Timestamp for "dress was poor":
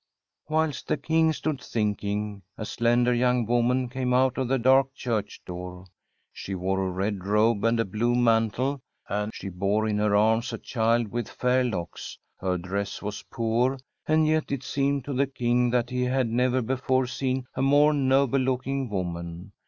12.57-13.77